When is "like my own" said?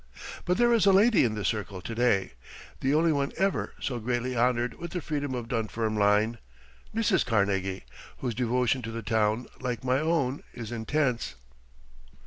9.59-10.41